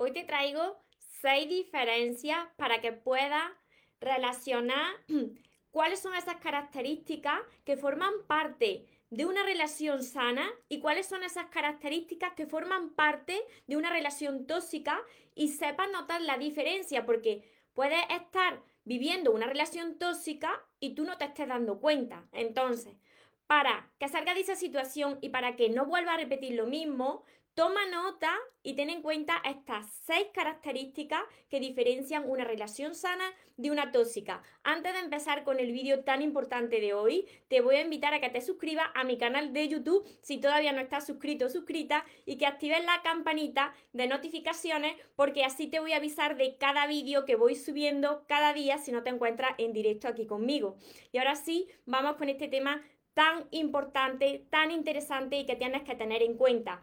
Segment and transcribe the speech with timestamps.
[0.00, 0.78] Hoy te traigo
[1.20, 3.50] seis diferencias para que puedas
[4.00, 4.94] relacionar
[5.72, 11.46] cuáles son esas características que forman parte de una relación sana y cuáles son esas
[11.46, 15.00] características que forman parte de una relación tóxica
[15.34, 17.42] y sepas notar la diferencia porque
[17.74, 22.24] puedes estar viviendo una relación tóxica y tú no te estés dando cuenta.
[22.30, 22.94] Entonces,
[23.48, 27.24] para que salga de esa situación y para que no vuelva a repetir lo mismo,
[27.58, 28.30] Toma nota
[28.62, 33.24] y ten en cuenta estas seis características que diferencian una relación sana
[33.56, 34.44] de una tóxica.
[34.62, 38.20] Antes de empezar con el vídeo tan importante de hoy, te voy a invitar a
[38.20, 42.04] que te suscribas a mi canal de YouTube si todavía no estás suscrito o suscrita
[42.24, 46.86] y que actives la campanita de notificaciones porque así te voy a avisar de cada
[46.86, 50.76] vídeo que voy subiendo cada día si no te encuentras en directo aquí conmigo.
[51.10, 55.96] Y ahora sí, vamos con este tema tan importante, tan interesante y que tienes que
[55.96, 56.82] tener en cuenta.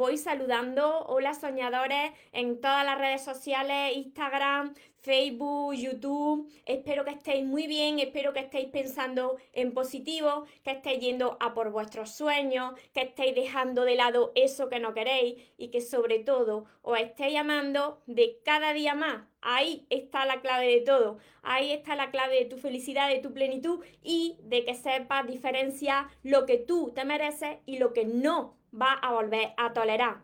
[0.00, 1.04] voy saludando.
[1.08, 6.50] Hola soñadores en todas las redes sociales, Instagram, Facebook, YouTube.
[6.64, 11.52] Espero que estéis muy bien, espero que estéis pensando en positivo, que estéis yendo a
[11.52, 16.18] por vuestros sueños, que estéis dejando de lado eso que no queréis y que sobre
[16.18, 19.24] todo os estéis amando de cada día más.
[19.42, 21.18] Ahí está la clave de todo.
[21.42, 26.06] Ahí está la clave de tu felicidad, de tu plenitud y de que sepas diferenciar
[26.22, 30.20] lo que tú te mereces y lo que no va a volver a tolerar.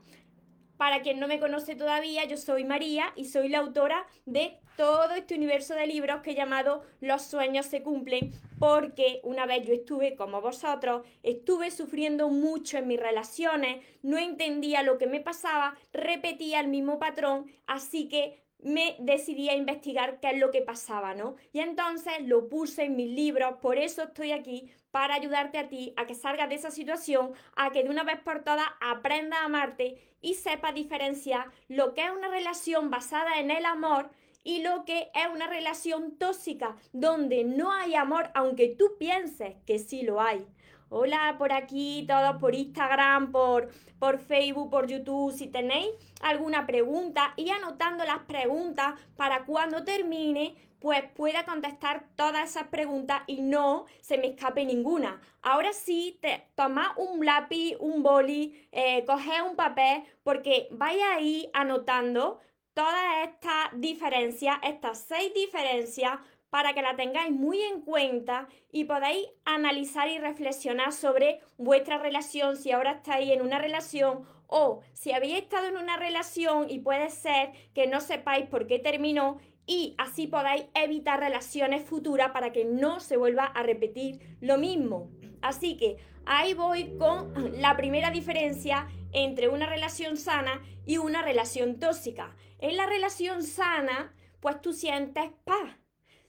[0.77, 5.15] Para quien no me conoce todavía, yo soy María y soy la autora de todo
[5.15, 9.73] este universo de libros que he llamado Los sueños se cumplen, porque una vez yo
[9.73, 15.77] estuve como vosotros, estuve sufriendo mucho en mis relaciones, no entendía lo que me pasaba,
[15.93, 21.15] repetía el mismo patrón, así que me decidí a investigar qué es lo que pasaba,
[21.15, 21.37] ¿no?
[21.53, 25.93] Y entonces lo puse en mis libros, por eso estoy aquí, para ayudarte a ti
[25.97, 29.45] a que salgas de esa situación, a que de una vez por todas aprendas a
[29.45, 34.11] amarte y sepas diferenciar lo que es una relación basada en el amor
[34.43, 39.79] y lo que es una relación tóxica, donde no hay amor, aunque tú pienses que
[39.79, 40.47] sí lo hay.
[40.89, 45.33] Hola por aquí, todos por Instagram, por, por Facebook, por YouTube.
[45.33, 45.89] Si tenéis
[46.21, 53.23] alguna pregunta, y anotando las preguntas para cuando termine, pues pueda contestar todas esas preguntas
[53.27, 55.21] y no se me escape ninguna.
[55.43, 59.05] Ahora sí, te toma un lápiz, un boli, eh,
[59.45, 62.39] un papel, porque vaya ahí anotando
[62.75, 66.21] todas estas diferencias, estas seis diferencias
[66.51, 72.57] para que la tengáis muy en cuenta y podáis analizar y reflexionar sobre vuestra relación,
[72.57, 77.11] si ahora estáis en una relación o si habéis estado en una relación y puede
[77.11, 82.65] ser que no sepáis por qué terminó y así podáis evitar relaciones futuras para que
[82.65, 85.11] no se vuelva a repetir lo mismo.
[85.43, 91.81] Así que ahí voy con la primera diferencia entre una relación sana y una relación
[91.81, 92.37] tóxica.
[92.59, 95.77] En la relación sana, pues tú sientes paz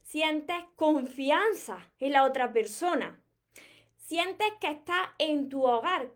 [0.07, 3.21] sientes confianza en la otra persona.
[3.97, 6.13] Sientes que está en tu hogar.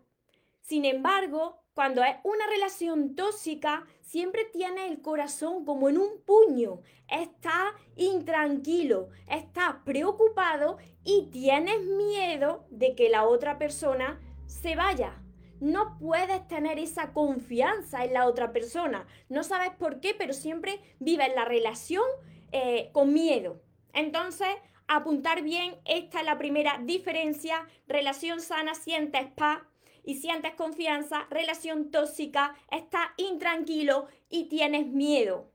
[0.62, 6.80] Sin embargo, cuando es una relación tóxica, siempre tienes el corazón como en un puño.
[7.06, 15.22] Estás intranquilo, estás preocupado y tienes miedo de que la otra persona se vaya.
[15.60, 19.06] No puedes tener esa confianza en la otra persona.
[19.28, 22.04] No sabes por qué, pero siempre vives la relación
[22.52, 23.60] eh, con miedo.
[23.92, 24.48] Entonces,
[24.86, 27.66] apuntar bien, esta es la primera diferencia.
[27.86, 29.60] Relación sana, sientes paz
[30.04, 31.26] y sientes confianza.
[31.30, 35.50] Relación tóxica, estás intranquilo y tienes miedo.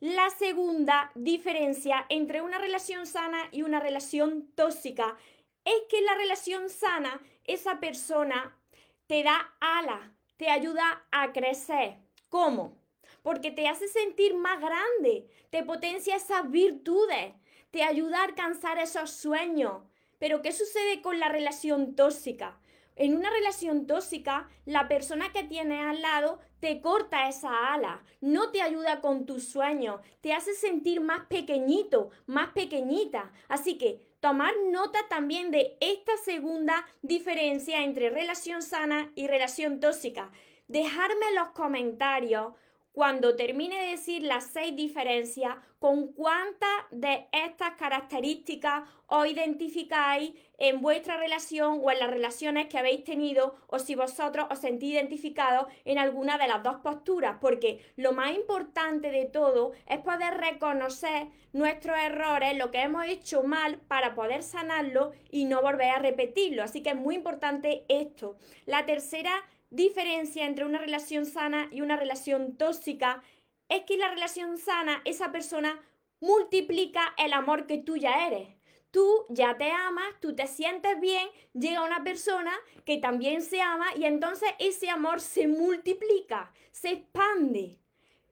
[0.00, 5.16] La segunda diferencia entre una relación sana y una relación tóxica
[5.64, 8.58] es que en la relación sana esa persona
[9.06, 11.98] te da ala, te ayuda a crecer.
[12.28, 12.78] ¿Cómo?
[13.22, 17.34] Porque te hace sentir más grande, te potencia esas virtudes,
[17.72, 19.82] te ayuda a alcanzar esos sueños.
[20.20, 22.60] Pero ¿qué sucede con la relación tóxica?
[22.94, 28.50] En una relación tóxica, la persona que tienes al lado te corta esa ala, no
[28.50, 33.32] te ayuda con tus sueños, te hace sentir más pequeñito, más pequeñita.
[33.48, 40.30] Así que tomar nota también de esta segunda diferencia entre relación sana y relación tóxica.
[40.68, 42.52] Dejarme en los comentarios
[42.92, 50.80] cuando termine de decir las seis diferencias, con cuántas de estas características os identificáis en
[50.80, 55.66] vuestra relación o en las relaciones que habéis tenido o si vosotros os sentís identificados
[55.84, 61.28] en alguna de las dos posturas, porque lo más importante de todo es poder reconocer
[61.52, 66.62] nuestros errores, lo que hemos hecho mal para poder sanarlo y no volver a repetirlo.
[66.62, 68.36] Así que es muy importante esto.
[68.66, 69.32] La tercera
[69.72, 73.22] diferencia entre una relación sana y una relación tóxica
[73.68, 75.80] es que la relación sana, esa persona
[76.20, 78.48] multiplica el amor que tú ya eres.
[78.90, 82.52] Tú ya te amas, tú te sientes bien, llega una persona
[82.84, 87.78] que también se ama y entonces ese amor se multiplica, se expande.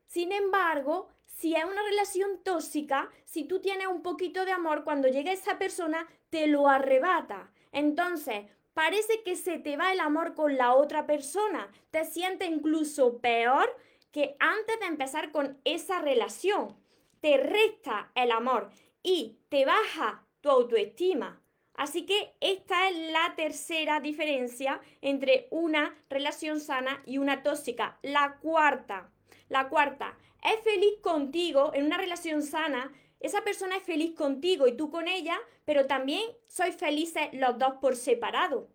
[0.07, 5.09] Sin embargo, si es una relación tóxica, si tú tienes un poquito de amor, cuando
[5.09, 7.51] llega esa persona, te lo arrebata.
[7.73, 11.70] Entonces, parece que se te va el amor con la otra persona.
[11.90, 13.75] Te sientes incluso peor
[14.12, 16.76] que antes de empezar con esa relación.
[17.20, 18.70] Te resta el amor
[19.02, 21.40] y te baja tu autoestima.
[21.75, 27.99] Así que esta es la tercera diferencia entre una relación sana y una tóxica.
[28.02, 29.11] La cuarta,
[29.49, 32.93] la cuarta, es feliz contigo en una relación sana.
[33.20, 37.75] Esa persona es feliz contigo y tú con ella, pero también sois felices los dos
[37.81, 38.69] por separado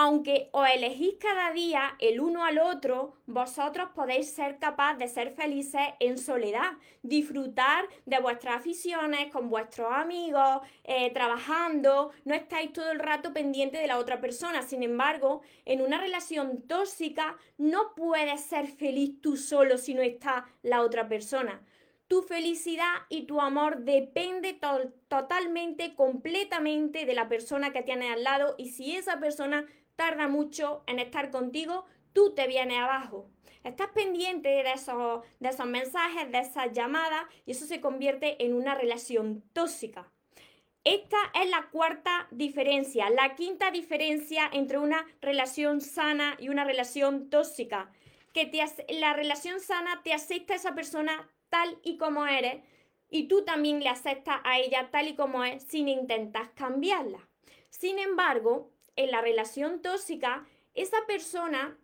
[0.00, 5.32] aunque os elegís cada día el uno al otro, vosotros podéis ser capaz de ser
[5.32, 6.72] felices en soledad,
[7.02, 13.78] disfrutar de vuestras aficiones con vuestros amigos, eh, trabajando, no estáis todo el rato pendiente
[13.78, 14.62] de la otra persona.
[14.62, 20.46] Sin embargo, en una relación tóxica no puedes ser feliz tú solo si no está
[20.62, 21.60] la otra persona.
[22.08, 24.58] Tu felicidad y tu amor depende
[25.08, 30.82] totalmente, completamente de la persona que tienes al lado y si esa persona tarda mucho
[30.86, 31.84] en estar contigo,
[32.14, 33.28] tú te vienes abajo.
[33.62, 38.54] Estás pendiente de esos, de esos mensajes, de esas llamadas y eso se convierte en
[38.54, 40.10] una relación tóxica.
[40.84, 43.10] Esta es la cuarta diferencia.
[43.10, 47.90] La quinta diferencia entre una relación sana y una relación tóxica.
[48.32, 48.64] Que te,
[48.94, 52.62] la relación sana te acepta a esa persona tal y como eres
[53.10, 57.26] y tú también le aceptas a ella tal y como es sin intentar cambiarla.
[57.70, 61.78] Sin embargo, en la relación tóxica, esa persona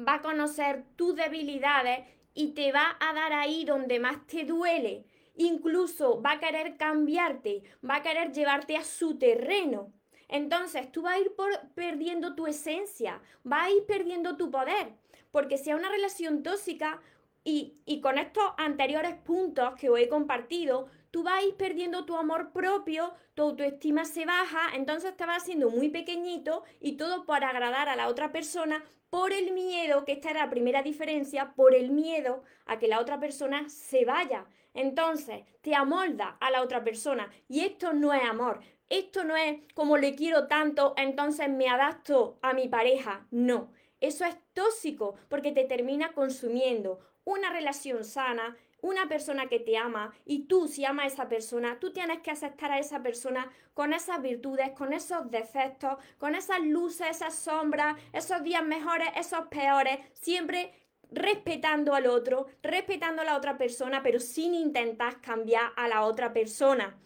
[0.00, 5.04] va a conocer tus debilidades y te va a dar ahí donde más te duele.
[5.36, 9.92] Incluso va a querer cambiarte, va a querer llevarte a su terreno.
[10.28, 11.32] Entonces tú vas a ir
[11.74, 14.92] perdiendo tu esencia, vas a ir perdiendo tu poder.
[15.30, 17.00] Porque si es una relación tóxica,
[17.46, 23.14] y, con estos anteriores puntos que os he compartido, tú vas perdiendo tu amor propio,
[23.34, 27.94] tu autoestima se baja, entonces te vas haciendo muy pequeñito y todo por agradar a
[27.94, 32.42] la otra persona por el miedo, que esta era la primera diferencia, por el miedo
[32.66, 34.46] a que la otra persona se vaya.
[34.74, 38.58] Entonces te amolda a la otra persona y esto no es amor.
[38.88, 43.26] Esto no es como le quiero tanto, entonces me adapto a mi pareja.
[43.30, 43.70] No,
[44.00, 50.14] eso es tóxico porque te termina consumiendo una relación sana, una persona que te ama
[50.24, 53.92] y tú si amas a esa persona, tú tienes que aceptar a esa persona con
[53.92, 59.98] esas virtudes, con esos defectos, con esas luces, esas sombras, esos días mejores, esos peores,
[60.12, 60.72] siempre
[61.10, 66.32] respetando al otro, respetando a la otra persona, pero sin intentar cambiar a la otra
[66.32, 66.96] persona.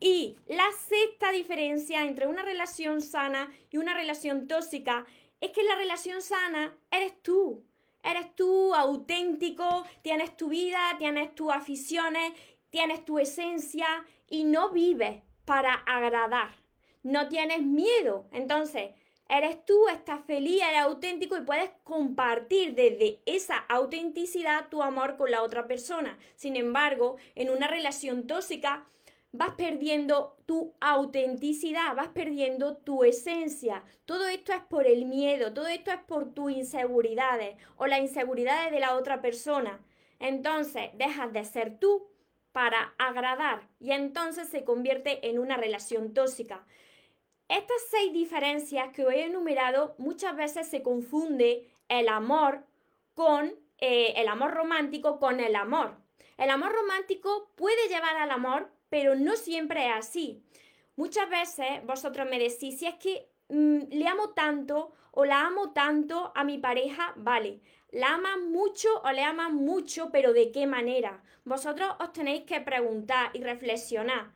[0.00, 5.04] Y la sexta diferencia entre una relación sana y una relación tóxica
[5.40, 7.64] es que la relación sana eres tú,
[8.02, 12.32] Eres tú auténtico, tienes tu vida, tienes tus aficiones,
[12.70, 13.86] tienes tu esencia
[14.28, 16.50] y no vives para agradar.
[17.02, 18.28] No tienes miedo.
[18.32, 18.90] Entonces,
[19.28, 25.30] eres tú, estás feliz, eres auténtico y puedes compartir desde esa autenticidad tu amor con
[25.30, 26.18] la otra persona.
[26.34, 28.86] Sin embargo, en una relación tóxica,
[29.32, 33.84] vas perdiendo tu autenticidad, vas perdiendo tu esencia.
[34.04, 38.72] Todo esto es por el miedo, todo esto es por tus inseguridades o las inseguridades
[38.72, 39.80] de la otra persona.
[40.18, 42.08] Entonces dejas de ser tú
[42.52, 46.66] para agradar y entonces se convierte en una relación tóxica.
[47.48, 52.64] Estas seis diferencias que hoy he enumerado muchas veces se confunde el amor
[53.14, 55.96] con eh, el amor romántico con el amor.
[56.36, 60.42] El amor romántico puede llevar al amor, pero no siempre es así.
[60.96, 65.72] Muchas veces vosotros me decís, si es que mm, le amo tanto o la amo
[65.72, 70.66] tanto a mi pareja, vale, la amas mucho o le amas mucho, pero ¿de qué
[70.66, 71.22] manera?
[71.44, 74.32] Vosotros os tenéis que preguntar y reflexionar,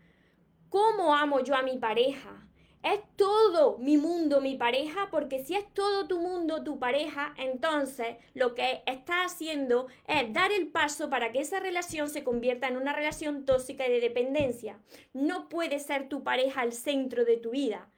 [0.69, 2.49] ¿cómo amo yo a mi pareja?
[2.83, 8.17] Es todo mi mundo, mi pareja, porque si es todo tu mundo, tu pareja, entonces
[8.35, 12.77] lo que estás haciendo es dar el paso para que esa relación se convierta en
[12.77, 14.79] una relación tóxica y de dependencia.
[15.13, 17.89] No puede ser tu pareja el centro de tu vida.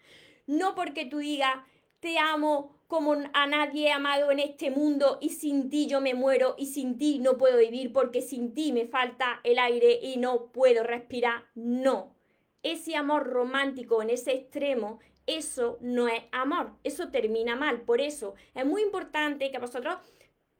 [0.46, 1.56] No porque tú digas,
[2.00, 6.12] te amo como a nadie he amado en este mundo y sin ti yo me
[6.12, 10.18] muero y sin ti no puedo vivir porque sin ti me falta el aire y
[10.18, 11.44] no puedo respirar.
[11.54, 12.13] No
[12.64, 17.82] ese amor romántico en ese extremo, eso no es amor, eso termina mal.
[17.82, 19.96] Por eso es muy importante que vosotros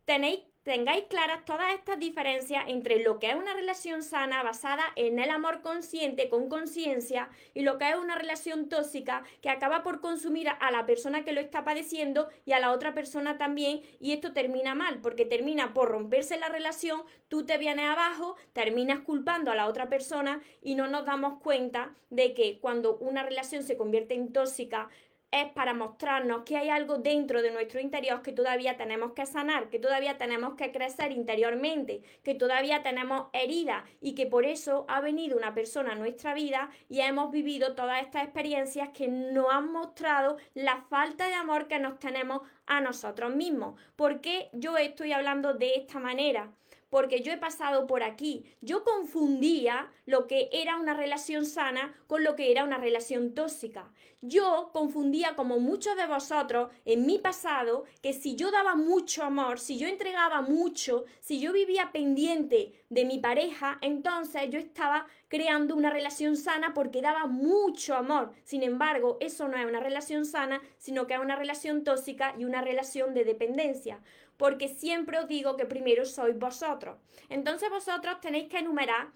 [0.05, 5.19] tenéis tengáis claras todas estas diferencias entre lo que es una relación sana basada en
[5.19, 10.01] el amor consciente, con conciencia, y lo que es una relación tóxica que acaba por
[10.01, 14.13] consumir a la persona que lo está padeciendo y a la otra persona también, y
[14.13, 19.51] esto termina mal, porque termina por romperse la relación, tú te vienes abajo, terminas culpando
[19.51, 23.77] a la otra persona y no nos damos cuenta de que cuando una relación se
[23.77, 24.89] convierte en tóxica,
[25.35, 29.69] es para mostrarnos que hay algo dentro de nuestro interior que todavía tenemos que sanar,
[29.69, 35.01] que todavía tenemos que crecer interiormente, que todavía tenemos heridas y que por eso ha
[35.01, 39.73] venido una persona a nuestra vida y hemos vivido todas estas experiencias que nos han
[39.73, 43.81] mostrado la falta de amor que nos tenemos a nosotros mismos.
[43.97, 46.53] ¿Por qué yo estoy hablando de esta manera?
[46.95, 48.45] porque yo he pasado por aquí.
[48.61, 53.91] Yo confundía lo que era una relación sana con lo que era una relación tóxica.
[54.27, 59.59] Yo confundía como muchos de vosotros en mi pasado que si yo daba mucho amor,
[59.61, 65.77] si yo entregaba mucho, si yo vivía pendiente de mi pareja, entonces yo estaba creando
[65.77, 68.33] una relación sana porque daba mucho amor.
[68.45, 72.47] Sin embargo, eso no es una relación sana, sino que es una relación tóxica y
[72.47, 74.01] una relación de dependencia
[74.37, 76.97] porque siempre os digo que primero sois vosotros.
[77.29, 79.13] Entonces vosotros tenéis que enumerar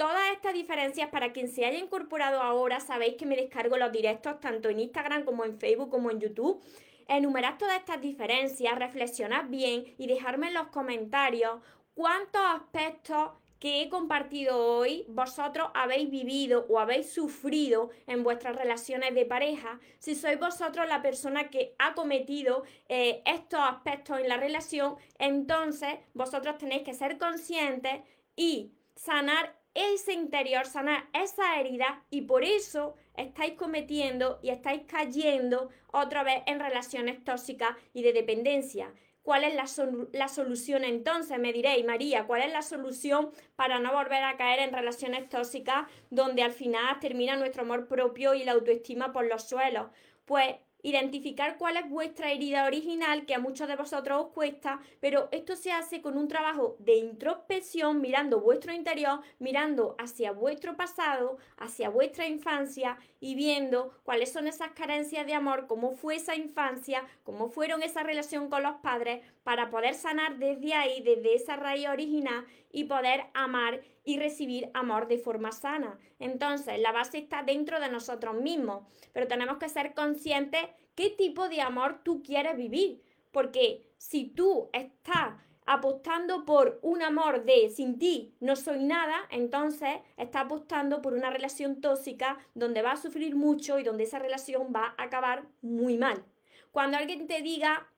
[0.00, 4.40] todas estas diferencias para quien se haya incorporado ahora, sabéis que me descargo los directos
[4.40, 6.58] tanto en Instagram como en Facebook como en YouTube.
[7.06, 11.60] Enumerad todas estas diferencias, reflexionad bien y dejadme en los comentarios
[11.92, 19.14] cuántos aspectos que he compartido hoy vosotros habéis vivido o habéis sufrido en vuestras relaciones
[19.14, 24.38] de pareja, si sois vosotros la persona que ha cometido eh, estos aspectos en la
[24.38, 28.00] relación, entonces vosotros tenéis que ser conscientes
[28.34, 35.70] y sanar ese interior, sanar esa herida y por eso estáis cometiendo y estáis cayendo
[35.92, 38.92] otra vez en relaciones tóxicas y de dependencia.
[39.22, 39.66] ¿Cuál es la,
[40.12, 41.38] la, solución entonces?
[41.38, 45.86] Me diréis, María, ¿cuál es la solución para no volver a caer en relaciones tóxicas
[46.08, 49.88] donde al final termina nuestro amor propio y la autoestima por los suelos?
[50.24, 55.28] Pues identificar cuál es vuestra herida original, que a muchos de vosotros os cuesta, pero
[55.32, 61.38] esto se hace con un trabajo de introspección, mirando vuestro interior, mirando hacia vuestro pasado,
[61.56, 67.04] hacia vuestra infancia y viendo cuáles son esas carencias de amor, cómo fue esa infancia,
[67.24, 71.88] cómo fueron esa relación con los padres, para poder sanar desde ahí, desde esa raíz
[71.88, 75.98] original y poder amar y recibir amor de forma sana.
[76.18, 80.62] Entonces, la base está dentro de nosotros mismos, pero tenemos que ser conscientes
[80.96, 87.44] qué tipo de amor tú quieres vivir, porque si tú estás apostando por un amor
[87.44, 92.98] de sin ti no soy nada, entonces estás apostando por una relación tóxica donde vas
[92.98, 96.24] a sufrir mucho y donde esa relación va a acabar muy mal.
[96.72, 97.88] Cuando alguien te diga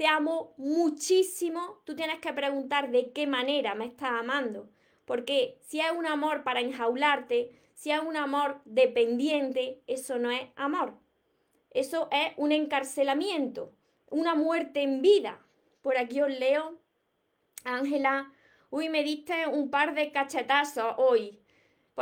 [0.00, 4.70] te amo muchísimo, tú tienes que preguntar de qué manera me estás amando.
[5.10, 10.42] Porque si hay un amor para enjaularte, si hay un amor dependiente, eso no es
[10.54, 11.00] amor.
[11.72, 13.72] Eso es un encarcelamiento,
[14.08, 15.44] una muerte en vida.
[15.82, 16.78] Por aquí os leo,
[17.64, 18.32] Ángela,
[18.70, 21.39] uy, me diste un par de cachetazos hoy.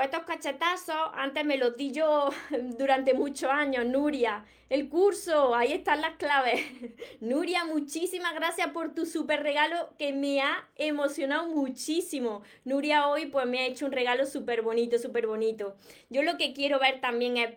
[0.01, 2.31] Estos cachetazos antes me los di yo
[2.79, 4.45] durante muchos años, Nuria.
[4.69, 6.61] El curso, ahí están las claves.
[7.21, 12.43] Nuria, muchísimas gracias por tu super regalo que me ha emocionado muchísimo.
[12.65, 15.75] Nuria hoy pues me ha hecho un regalo súper bonito, súper bonito.
[16.11, 17.55] Yo lo que quiero ver también es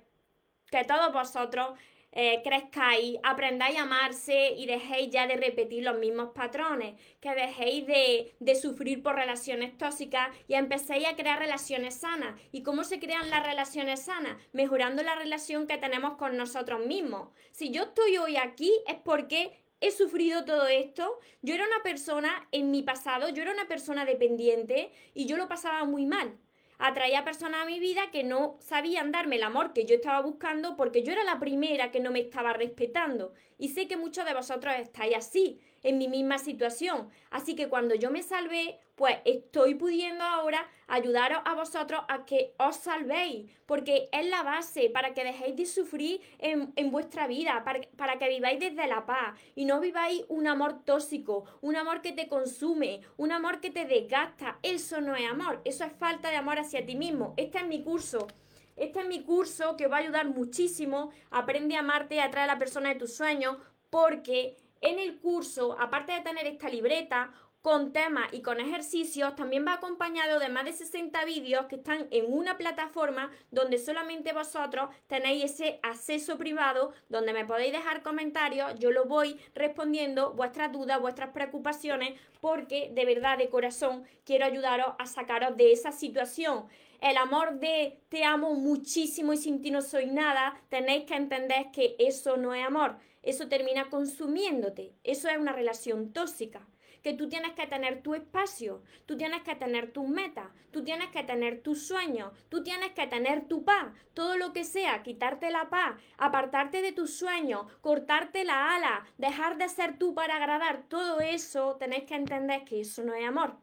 [0.71, 1.77] que todos vosotros
[2.11, 7.87] eh, crezcáis, aprendáis a amarse y dejéis ya de repetir los mismos patrones, que dejéis
[7.87, 12.39] de, de sufrir por relaciones tóxicas y empecéis a crear relaciones sanas.
[12.51, 14.37] ¿Y cómo se crean las relaciones sanas?
[14.51, 17.29] Mejorando la relación que tenemos con nosotros mismos.
[17.51, 21.19] Si yo estoy hoy aquí es porque he sufrido todo esto.
[21.41, 25.47] Yo era una persona en mi pasado, yo era una persona dependiente y yo lo
[25.47, 26.37] pasaba muy mal
[26.81, 30.75] atraía personas a mi vida que no sabían darme el amor que yo estaba buscando
[30.75, 33.33] porque yo era la primera que no me estaba respetando.
[33.57, 35.61] Y sé que muchos de vosotros estáis así.
[35.83, 37.09] en mi misma situación.
[37.31, 42.53] Así que cuando yo me salvé, pues estoy pudiendo ahora ayudaros a vosotros a que
[42.59, 48.19] os salvéis, porque es la base para que dejéis de sufrir en, vuestra vida, para,
[48.19, 52.27] que viváis desde la paz y no viváis un amor tóxico, un amor que te
[52.27, 54.59] consume, un amor que te desgasta.
[54.61, 57.33] Eso no es amor, eso es falta de amor hacia ti mismo.
[57.37, 58.27] Este es mi curso.
[58.75, 61.09] Este es mi curso que os va a ayudar muchísimo.
[61.31, 63.57] Aprende a amarte y a atraer a la persona de tus sueños,
[63.89, 67.31] porque en el curso, aparte de tener esta libreta,
[67.61, 72.07] con temas y con ejercicios, también va acompañado de más de 60 vídeos que están
[72.09, 78.73] en una plataforma donde solamente vosotros tenéis ese acceso privado, donde me podéis dejar comentarios,
[78.79, 84.95] yo lo voy respondiendo, vuestras dudas, vuestras preocupaciones, porque de verdad, de corazón, quiero ayudaros
[84.97, 86.65] a sacaros de esa situación.
[86.99, 91.67] El amor de te amo muchísimo y sin ti no soy nada, tenéis que entender
[91.71, 96.67] que eso no es amor, eso termina consumiéndote, eso es una relación tóxica
[97.01, 101.09] que tú tienes que tener tu espacio, tú tienes que tener tus metas, tú tienes
[101.09, 105.51] que tener tus sueños, tú tienes que tener tu paz, todo lo que sea, quitarte
[105.51, 110.83] la paz, apartarte de tus sueños, cortarte la ala, dejar de ser tú para agradar,
[110.87, 113.57] todo eso tenéis que entender que eso no es amor.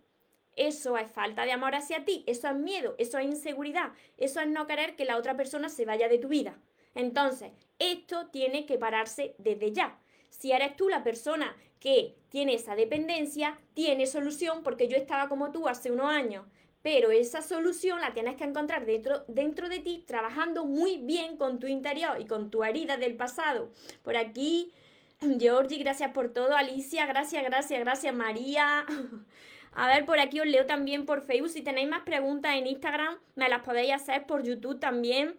[0.57, 4.49] Eso es falta de amor hacia ti, eso es miedo, eso es inseguridad, eso es
[4.49, 6.59] no querer que la otra persona se vaya de tu vida.
[6.97, 10.01] Entonces, esto tiene que pararse desde ya.
[10.31, 15.51] Si eres tú la persona que tiene esa dependencia, tiene solución porque yo estaba como
[15.53, 16.45] tú hace unos años.
[16.83, 21.59] Pero esa solución la tienes que encontrar dentro, dentro de ti, trabajando muy bien con
[21.59, 23.73] tu interior y con tu herida del pasado.
[24.03, 24.73] Por aquí,
[25.41, 26.55] Georgie, gracias por todo.
[26.55, 28.15] Alicia, gracias, gracias, gracias.
[28.15, 28.87] María.
[29.73, 31.51] A ver, por aquí os leo también por Facebook.
[31.51, 35.39] Si tenéis más preguntas en Instagram, me las podéis hacer por YouTube también.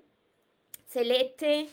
[0.86, 1.70] Celeste.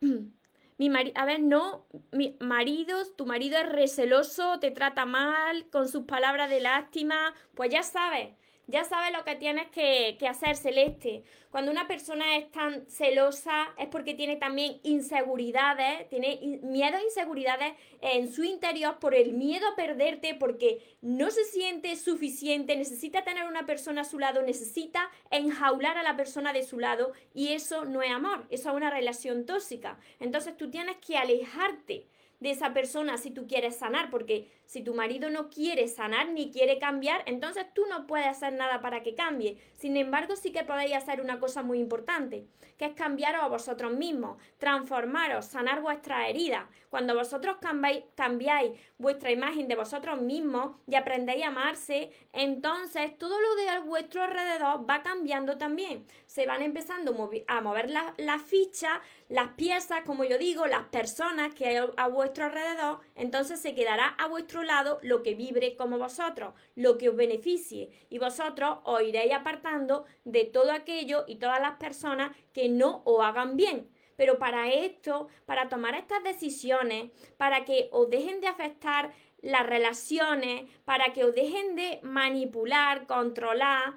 [0.78, 5.88] mi marido, a ver, no, mi marido, tu marido es receloso, te trata mal, con
[5.88, 8.30] sus palabras de lástima, pues ya sabes,
[8.66, 11.24] ya sabes lo que tienes que, hacer, Celeste.
[11.50, 17.74] Cuando una persona es tan celosa es porque tiene también inseguridades, tiene miedo e inseguridades
[18.00, 23.44] en su interior por el miedo a perderte, porque no se siente suficiente, necesita tener
[23.44, 27.84] una persona a su lado, necesita enjaular a la persona de su lado y eso
[27.84, 29.98] no es amor, eso es una relación tóxica.
[30.20, 32.06] Entonces tú tienes que alejarte
[32.42, 36.50] de esa persona si tú quieres sanar, porque si tu marido no quiere sanar ni
[36.50, 39.58] quiere cambiar, entonces tú no puedes hacer nada para que cambie.
[39.74, 42.46] Sin embargo, sí que podéis hacer una cosa muy importante,
[42.78, 46.64] que es cambiaros a vosotros mismos, transformaros, sanar vuestras heridas.
[46.88, 53.38] Cuando vosotros cambiáis, cambiáis vuestra imagen de vosotros mismos y aprendéis a amarse, entonces todo
[53.40, 56.06] lo de vuestro alrededor va cambiando también.
[56.24, 61.66] Se van empezando a mover las fichas, las piezas, como yo digo, las personas que
[61.66, 66.54] hay a vuestro alrededor, entonces se quedará a vuestro lado lo que vibre como vosotros,
[66.74, 71.76] lo que os beneficie, y vosotros os iréis apartando de todo aquello y todas las
[71.76, 73.88] personas que no os hagan bien.
[74.16, 80.70] Pero para esto, para tomar estas decisiones, para que os dejen de afectar las relaciones,
[80.84, 83.94] para que os dejen de manipular, controlar,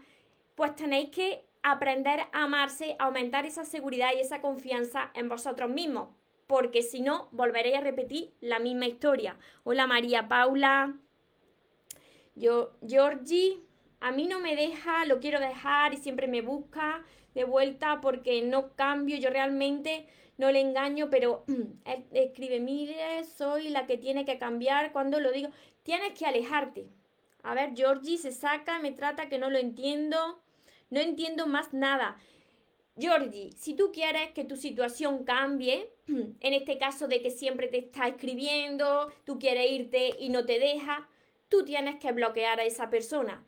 [0.56, 6.10] pues tenéis que aprender a amarse, aumentar esa seguridad y esa confianza en vosotros mismos,
[6.48, 9.38] porque si no, volveréis a repetir la misma historia.
[9.64, 10.96] Hola María Paula,
[12.36, 13.60] yo, Georgie,
[14.00, 17.04] a mí no me deja, lo quiero dejar y siempre me busca
[17.34, 21.46] de vuelta porque no cambio, yo realmente no le engaño, pero
[21.86, 25.50] él escribe, mire, soy la que tiene que cambiar cuando lo digo,
[25.84, 26.88] tienes que alejarte.
[27.44, 30.42] A ver, Georgie se saca, me trata que no lo entiendo.
[30.90, 32.18] No entiendo más nada.
[32.98, 37.80] Georgie, si tú quieres que tu situación cambie, en este caso de que siempre te
[37.80, 41.10] está escribiendo, tú quieres irte y no te deja,
[41.50, 43.46] tú tienes que bloquear a esa persona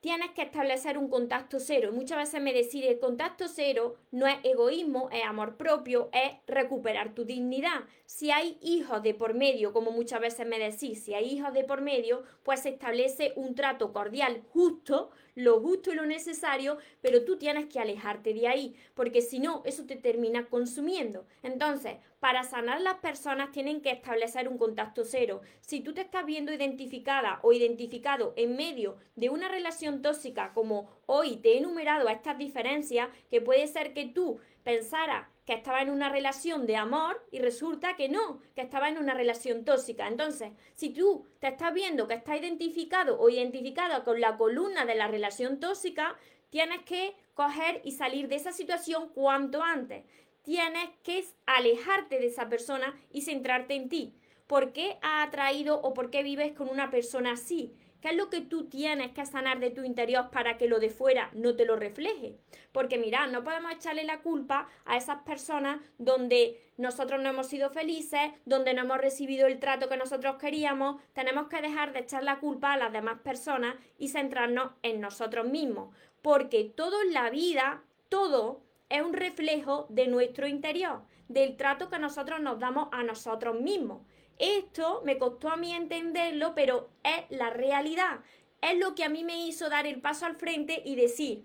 [0.00, 1.90] tienes que establecer un contacto cero.
[1.92, 7.14] Muchas veces me decís, el contacto cero no es egoísmo, es amor propio, es recuperar
[7.14, 7.84] tu dignidad.
[8.06, 11.64] Si hay hijos de por medio, como muchas veces me decís, si hay hijos de
[11.64, 17.24] por medio, pues se establece un trato cordial justo, lo justo y lo necesario, pero
[17.24, 21.26] tú tienes que alejarte de ahí, porque si no, eso te termina consumiendo.
[21.44, 25.40] Entonces, para sanar las personas tienen que establecer un contacto cero.
[25.60, 30.90] Si tú te estás viendo identificada o identificado en medio de una relación tóxica, como
[31.06, 35.80] hoy te he enumerado a estas diferencias, que puede ser que tú pensaras que estaba
[35.80, 40.06] en una relación de amor y resulta que no, que estaba en una relación tóxica.
[40.06, 44.94] Entonces, si tú te estás viendo que está identificado o identificada con la columna de
[44.94, 46.18] la relación tóxica,
[46.50, 50.04] tienes que coger y salir de esa situación cuanto antes
[50.42, 54.14] tienes que alejarte de esa persona y centrarte en ti.
[54.46, 57.74] ¿Por qué has atraído o por qué vives con una persona así?
[58.00, 60.88] ¿Qué es lo que tú tienes que sanar de tu interior para que lo de
[60.88, 62.36] fuera no te lo refleje?
[62.70, 67.70] Porque mira, no podemos echarle la culpa a esas personas donde nosotros no hemos sido
[67.70, 71.02] felices, donde no hemos recibido el trato que nosotros queríamos.
[71.12, 75.46] Tenemos que dejar de echar la culpa a las demás personas y centrarnos en nosotros
[75.46, 75.92] mismos.
[76.22, 81.98] Porque todo en la vida, todo es un reflejo de nuestro interior, del trato que
[81.98, 84.02] nosotros nos damos a nosotros mismos.
[84.38, 88.20] Esto me costó a mí entenderlo, pero es la realidad.
[88.60, 91.44] Es lo que a mí me hizo dar el paso al frente y decir,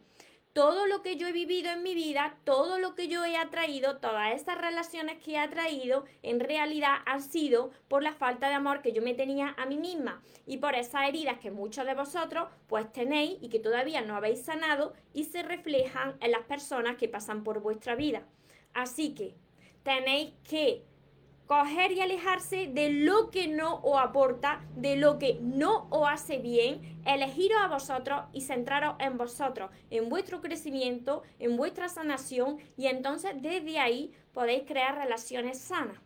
[0.53, 3.97] todo lo que yo he vivido en mi vida, todo lo que yo he atraído,
[3.97, 8.83] todas estas relaciones que he atraído, en realidad han sido por la falta de amor
[8.83, 12.49] que yo me tenía a mí misma y por esas heridas que muchos de vosotros
[12.67, 17.09] pues tenéis y que todavía no habéis sanado y se reflejan en las personas que
[17.09, 18.23] pasan por vuestra vida.
[18.75, 19.35] Así que
[19.81, 20.85] tenéis que
[21.47, 26.37] coger y alejarse de lo que no os aporta, de lo que no os hace
[26.37, 32.87] bien, elegiros a vosotros y centraros en vosotros, en vuestro crecimiento, en vuestra sanación y
[32.87, 35.97] entonces desde ahí podéis crear relaciones sanas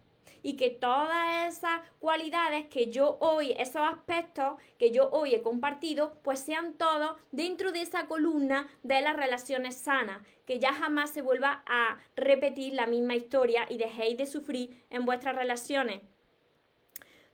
[0.43, 6.17] y que todas esas cualidades que yo hoy, esos aspectos que yo hoy he compartido,
[6.23, 11.21] pues sean todos dentro de esa columna de las relaciones sanas, que ya jamás se
[11.21, 16.01] vuelva a repetir la misma historia y dejéis de sufrir en vuestras relaciones.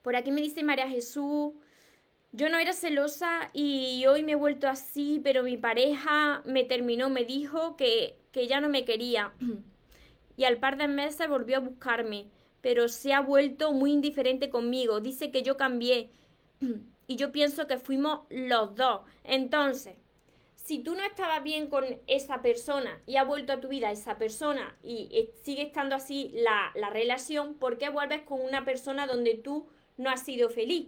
[0.01, 1.53] Por aquí me dice María Jesús,
[2.31, 7.09] yo no era celosa y hoy me he vuelto así, pero mi pareja me terminó,
[7.09, 9.33] me dijo que, que ya no me quería.
[10.35, 12.25] Y al par de meses volvió a buscarme
[12.63, 15.02] pero se ha vuelto muy indiferente conmigo.
[15.02, 16.10] Dice que yo cambié
[17.08, 19.02] y yo pienso que fuimos los dos.
[19.26, 19.95] Entonces,
[20.56, 24.17] si tú no estabas bien con esa persona y ha vuelto a tu vida esa
[24.17, 29.36] persona y sigue estando así la, la relación, ¿por qué vuelves con una persona donde
[29.36, 30.88] tú no has sido feliz?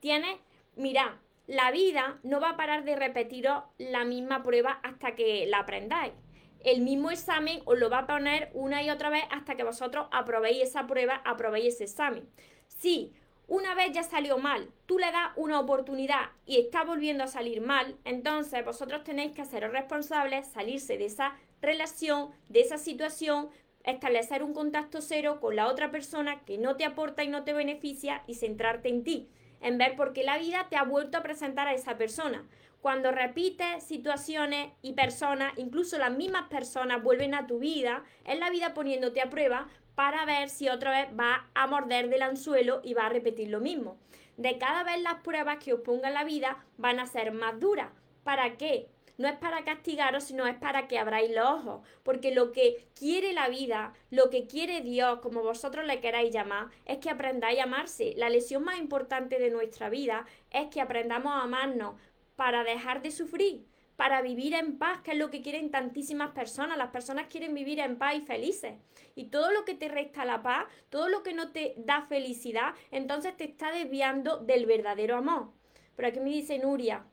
[0.00, 0.40] Tienes,
[0.74, 5.60] mira, la vida no va a parar de repetiros la misma prueba hasta que la
[5.60, 6.14] aprendáis
[6.64, 10.06] el mismo examen os lo va a poner una y otra vez hasta que vosotros
[10.10, 12.28] aprobéis esa prueba, aprobéis ese examen.
[12.68, 13.12] Si
[13.46, 17.60] una vez ya salió mal, tú le das una oportunidad y está volviendo a salir
[17.60, 23.48] mal, entonces vosotros tenéis que haceros responsables, salirse de esa relación, de esa situación,
[23.82, 27.52] establecer un contacto cero con la otra persona que no te aporta y no te
[27.52, 29.28] beneficia y centrarte en ti,
[29.60, 32.46] en ver por qué la vida te ha vuelto a presentar a esa persona.
[32.80, 38.48] Cuando repites situaciones y personas, incluso las mismas personas vuelven a tu vida, es la
[38.48, 42.94] vida poniéndote a prueba para ver si otra vez va a morder del anzuelo y
[42.94, 43.98] va a repetir lo mismo.
[44.38, 47.90] De cada vez las pruebas que os ponga la vida van a ser más duras.
[48.24, 48.88] ¿Para qué?
[49.20, 51.86] No es para castigaros, sino es para que abráis los ojos.
[52.02, 56.68] Porque lo que quiere la vida, lo que quiere Dios, como vosotros le queráis llamar,
[56.86, 58.14] es que aprendáis a amarse.
[58.16, 61.96] La lesión más importante de nuestra vida es que aprendamos a amarnos,
[62.40, 66.78] para dejar de sufrir, para vivir en paz, que es lo que quieren tantísimas personas.
[66.78, 68.76] Las personas quieren vivir en paz y felices.
[69.14, 72.72] Y todo lo que te resta la paz, todo lo que no te da felicidad,
[72.92, 75.52] entonces te está desviando del verdadero amor.
[75.96, 77.04] Pero aquí me dice Nuria,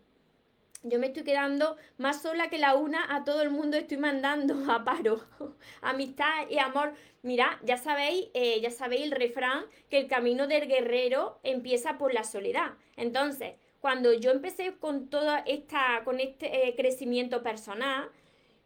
[0.84, 4.56] yo me estoy quedando más sola que la una, a todo el mundo estoy mandando
[4.72, 5.26] a paro.
[5.82, 6.94] Amistad y amor.
[7.22, 12.14] Mira, ya sabéis, eh, ya sabéis el refrán que el camino del guerrero empieza por
[12.14, 12.76] la soledad.
[12.96, 18.10] Entonces, cuando yo empecé con todo esta, con este eh, crecimiento personal,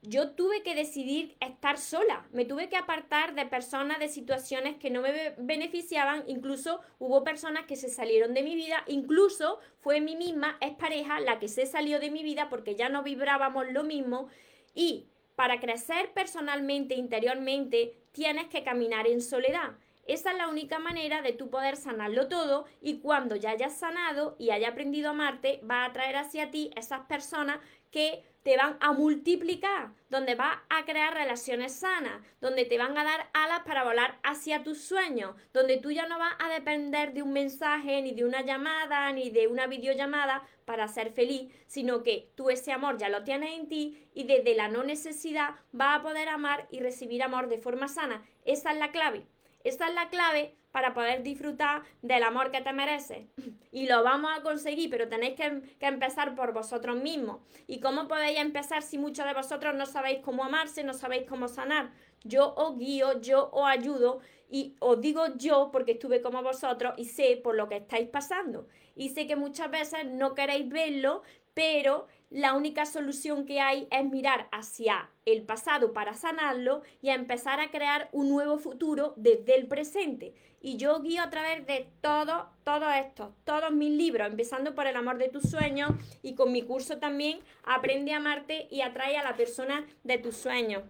[0.04, 4.90] yo tuve que decidir estar sola, me tuve que apartar de personas, de situaciones que
[4.90, 10.16] no me beneficiaban, incluso hubo personas que se salieron de mi vida, incluso fue mi
[10.16, 13.84] misma ex pareja la que se salió de mi vida porque ya no vibrábamos lo
[13.84, 14.28] mismo.
[14.74, 19.74] Y para crecer personalmente, interiormente, tienes que caminar en soledad.
[20.12, 24.36] Esa es la única manera de tú poder sanarlo todo y cuando ya hayas sanado
[24.38, 27.60] y hayas aprendido a amarte, va a traer hacia ti esas personas
[27.92, 33.06] que te van a multiplicar, donde vas a crear relaciones sanas, donde te van a
[33.06, 37.22] dar alas para volar hacia tus sueños, donde tú ya no vas a depender de
[37.22, 42.34] un mensaje, ni de una llamada, ni de una videollamada para ser feliz, sino que
[42.36, 46.04] tú ese amor ya lo tienes en ti y desde la no necesidad vas a
[46.04, 48.26] poder amar y recibir amor de forma sana.
[48.44, 49.26] Esa es la clave.
[49.64, 53.28] Esta es la clave para poder disfrutar del amor que te mereces.
[53.72, 57.38] Y lo vamos a conseguir, pero tenéis que, que, empezar por vosotros mismos.
[57.68, 61.48] ¿Y cómo podéis empezar si muchos de vosotros no sabéis cómo amarse, no sabéis cómo
[61.48, 61.92] sanar?
[62.24, 64.20] Yo os guío, yo os ayudo
[64.50, 68.68] y os digo yo porque estuve como vosotros y sé por lo que estáis pasando.
[68.96, 74.06] Y sé que muchas veces no queréis verlo, pero la única solución que hay es
[74.06, 79.56] mirar hacia el pasado para sanarlo y a empezar a crear un nuevo futuro desde
[79.56, 80.34] el presente.
[80.62, 84.96] Y yo guío a través de todo, todo esto, todos mis libros, empezando por el
[84.96, 85.92] amor de tus sueños
[86.24, 90.38] y con mi curso también, aprende a amarte y atrae a la persona de tus
[90.38, 90.84] sueños.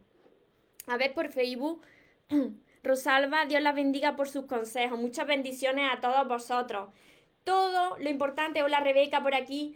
[0.86, 1.82] A ver por Facebook.
[2.84, 5.00] Rosalba, Dios la bendiga por sus consejos.
[5.00, 6.90] Muchas bendiciones a todos vosotros.
[7.44, 9.76] Todo lo importante, hola Rebeca por aquí,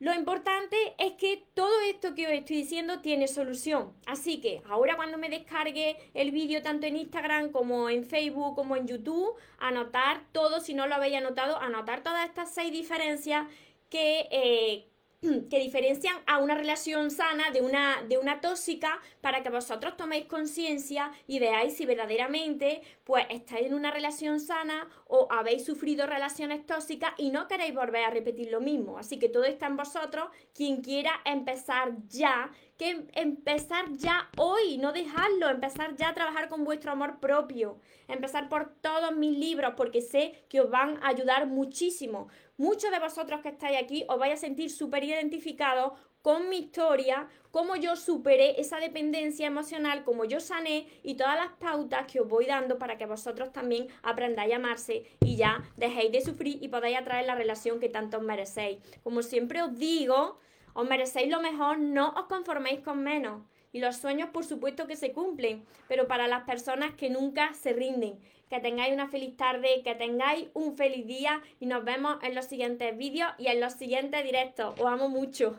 [0.00, 3.94] lo importante es que todo esto que os estoy diciendo tiene solución.
[4.06, 8.76] Así que ahora cuando me descargue el vídeo tanto en Instagram como en Facebook como
[8.76, 13.46] en YouTube, anotar todo, si no lo habéis anotado, anotar todas estas seis diferencias
[13.88, 14.88] que, eh,
[15.50, 20.26] que diferencian a una relación sana de una, de una tóxica para que vosotros toméis
[20.26, 26.66] conciencia y veáis si verdaderamente pues estáis en una relación sana o habéis sufrido relaciones
[26.66, 28.98] tóxicas y no queréis volver a repetir lo mismo.
[28.98, 30.28] Así que todo está en vosotros.
[30.54, 36.64] Quien quiera empezar ya, que empezar ya hoy, no dejarlo, empezar ya a trabajar con
[36.64, 41.46] vuestro amor propio, empezar por todos mis libros porque sé que os van a ayudar
[41.46, 42.28] muchísimo.
[42.56, 47.26] Muchos de vosotros que estáis aquí os vais a sentir súper identificados con mi historia,
[47.50, 52.28] cómo yo superé esa dependencia emocional, cómo yo sané y todas las pautas que os
[52.28, 56.68] voy dando para que vosotros también aprendáis a amarse y ya dejéis de sufrir y
[56.68, 58.78] podáis atraer la relación que tanto os merecéis.
[59.02, 60.38] Como siempre os digo,
[60.74, 63.42] os merecéis lo mejor, no os conforméis con menos.
[63.72, 67.72] Y los sueños, por supuesto, que se cumplen, pero para las personas que nunca se
[67.72, 68.20] rinden.
[68.54, 72.44] Que tengáis una feliz tarde, que tengáis un feliz día y nos vemos en los
[72.44, 74.78] siguientes vídeos y en los siguientes directos.
[74.78, 75.56] Os amo mucho.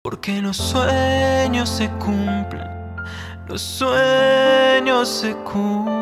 [0.00, 2.96] Porque los sueños se cumplen,
[3.48, 5.92] los sueños se cumplen.